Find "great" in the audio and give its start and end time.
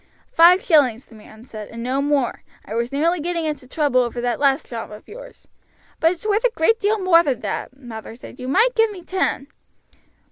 6.55-6.79